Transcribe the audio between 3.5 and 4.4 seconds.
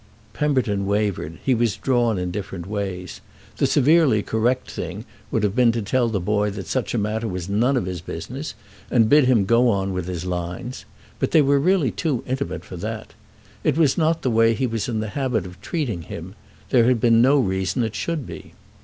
The severely